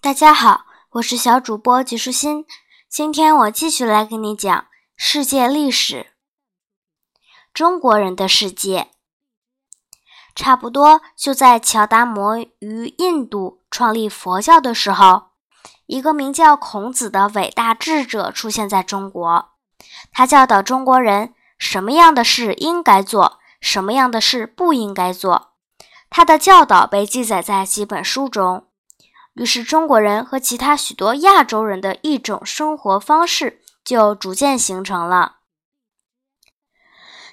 [0.00, 2.46] 大家好，我是小主播吉舒心。
[2.88, 6.12] 今天我继续来给你讲世界历史。
[7.52, 8.88] 中国人的世界，
[10.34, 15.30] 差不多就在乔达摩于印度创立佛教的时候，
[15.86, 19.50] 一个名叫孔子的伟大智者出现在中国。
[20.12, 25.52] 他教导中国人什么样的事应该做，什么样的事不应该做。
[26.08, 28.66] 他的教导被记载在几本书中。
[29.34, 35.36] 于是，中国人和其他许多亚洲人的一种生活方式就逐渐形成了。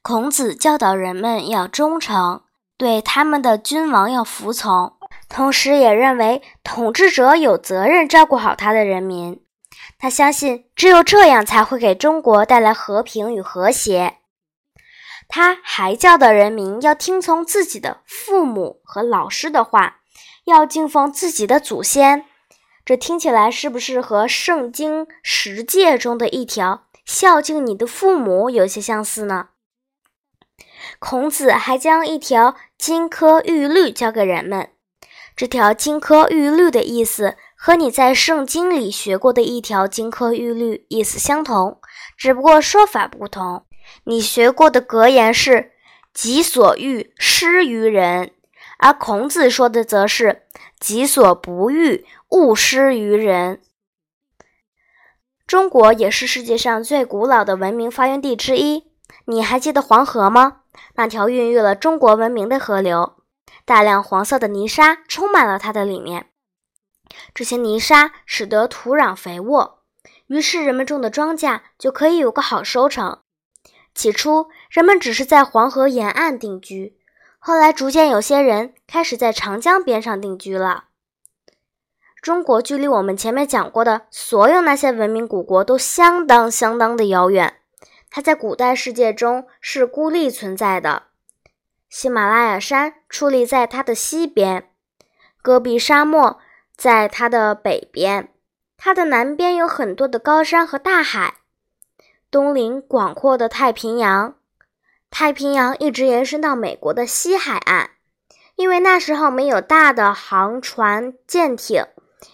[0.00, 2.44] 孔子教导人们要忠诚，
[2.78, 4.96] 对他们的君王要服从，
[5.28, 9.44] 同时也认为统治者有责任照顾好他的人民。
[9.98, 14.18] 他相信，只有这样才会给中国带来和平与和谐。
[15.28, 19.99] 他还教导人民要听从自己的父母和老师的话。
[20.50, 22.26] 要敬奉自己的祖先，
[22.84, 29.50] 这听起来是不是和《圣经》十诫中的一条“孝敬你的父母”有些相似呢？
[30.98, 34.70] 孔子还将一条金科玉律教给人们，
[35.36, 41.80] 这条金科玉律的意思和你在《圣经》里学过的一条金科玉律意思相同，
[42.16, 43.66] 只不过说法不同。
[44.04, 45.72] 你学过的格言是
[46.12, 48.32] “己所欲，施于人”。
[48.82, 50.44] 而孔子说的则是
[50.80, 53.60] “己所不欲，勿施于人”。
[55.46, 58.84] 中国也是世界上最古老的文明发源地之一。
[59.26, 60.62] 你还记得黄河吗？
[60.94, 63.16] 那条孕育了中国文明的河流，
[63.66, 66.30] 大量黄色的泥沙充满了它的里面。
[67.34, 69.82] 这些泥沙使得土壤肥沃，
[70.28, 73.18] 于是人们种的庄稼就可以有个好收成。
[73.94, 76.96] 起初，人们只是在黄河沿岸定居。
[77.42, 80.84] 后来，逐渐有些人开始在长江边上定居了。
[82.20, 87.56] 中国距离我们前面讲过的所有那些文明古国都相当相当的遥远，
[88.10, 91.04] 它在古代世界中是孤立存在的。
[91.88, 94.68] 喜马拉雅山矗立在它的西边，
[95.40, 96.38] 戈壁沙漠
[96.76, 98.28] 在它的北边，
[98.76, 101.36] 它的南边有很多的高山和大海，
[102.30, 104.34] 东临广阔的太平洋。
[105.10, 107.90] 太平洋一直延伸到美国的西海岸，
[108.54, 111.86] 因为那时候没有大的航船、舰艇，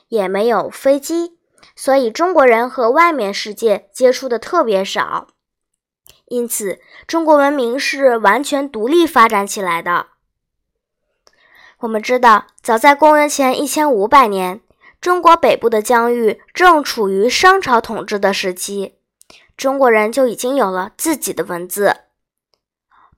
[0.08, 1.38] 也没有飞机，
[1.74, 5.28] 所以中国人和外面世界接触的特别少。
[6.26, 10.08] 因此，中国文明是完全独立发展起来的。
[11.78, 14.60] 我们知道，早在公元前一千五百年，
[15.00, 18.96] 中国北部的疆域正处于商朝统治的时期，
[19.56, 21.96] 中国人就已经有了自己的文字。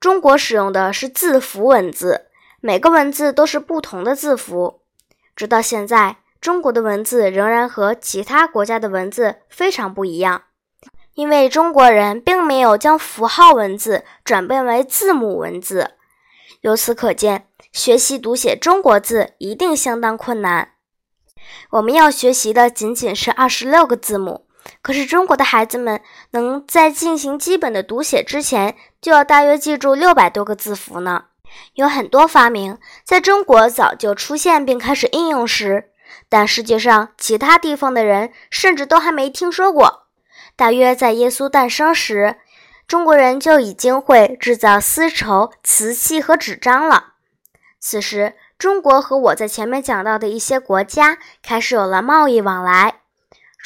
[0.00, 2.26] 中国使用的是字符文字，
[2.60, 4.82] 每个文字都是不同的字符。
[5.34, 10.42] 直到现在，中国的文字仍然和其他国家的文字非常不一样，
[11.14, 15.92] 因为中国人并没有将符号文字转变为字母文字。
[16.60, 20.72] 由此可见，学习读写中国字一定相当困难。
[21.70, 24.47] 我们要学习的仅仅是二十六个字母。
[24.82, 31.24] 可是中国的孩子们能在进行基本的读写之前，就要大约记住六百多个字符呢。
[31.74, 35.90] 有很多发明在中国早就出现并开始应用时，
[36.28, 40.06] 但世界上其他地方的人甚至都还没听说过。
[40.56, 42.36] 大约在耶稣诞生时，
[42.86, 47.14] 中国人就已经会制造丝绸、瓷器和纸张了。
[47.80, 52.97] 此时，中国和我在前面讲到的一些国家开始有了贸易往来。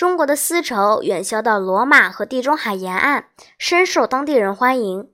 [0.03, 3.27] 中国的丝绸远销到罗马和地中海沿岸，
[3.57, 5.13] 深受当地人欢迎。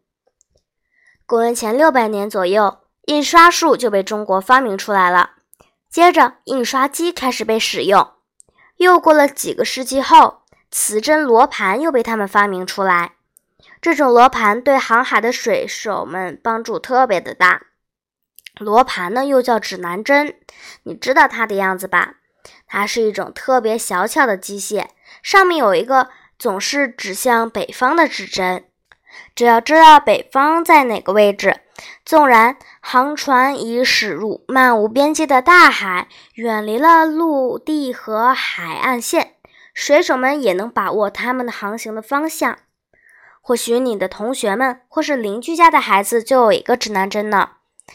[1.26, 5.32] 公元前六百年左右，印刷术就被中国发明出来了。
[5.90, 8.12] 接着，印刷机开始被使用。
[8.78, 10.40] 又过了几个世纪后，
[10.70, 13.16] 磁针罗盘又被他们发明出来。
[13.82, 17.66] 这种罗盘对航海的水手们帮助特别的大。
[18.58, 20.34] 罗盘呢，又叫指南针，
[20.84, 22.14] 你知道它的样子吧？
[22.66, 24.86] 它是一种特别小巧的机械，
[25.22, 26.08] 上面有一个
[26.38, 28.64] 总是指向北方的指针。
[29.34, 31.60] 只要知道北方在哪个位置，
[32.04, 39.34] 纵然航船已驶入漫无边际的大海，远离了陆地和海岸线，
[39.72, 42.58] 水手们也能把握他们的航行的方向。
[43.40, 47.52] 或许你的同学们或是邻居家的孩子就有一个指南针呢，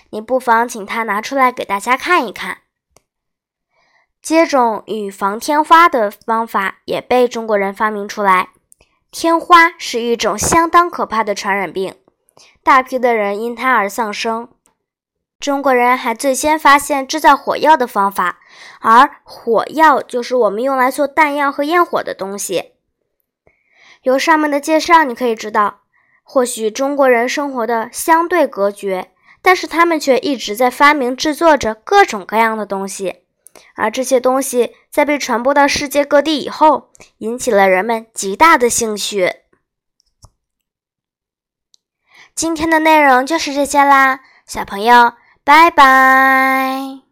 [0.10, 2.63] 你不妨请他拿出来给大家看一看。
[4.24, 8.52] 接种与防天花的方法也被中国人发明出来。
[9.12, 11.94] 天花是一种相当可怕的传染病，
[12.64, 14.48] 大批的人因它而丧生。
[15.42, 18.40] 中国人还最先发现制造火药的方法，
[18.80, 22.72] 而火药就是我们用来做弹药和焰火的东西。
[24.04, 25.82] 由上面的介绍，你可以知道，
[26.24, 29.12] 或许中国人生活的相对隔绝，
[29.42, 33.23] 但是他们却一直在发明制作着各种各样的东西，
[33.76, 39.42] 而这些东西在被传播到世界各地以后，引起了人们极大的兴趣。
[42.36, 45.14] 今天的内容就是这些啦，小朋友，
[45.44, 47.03] 拜拜。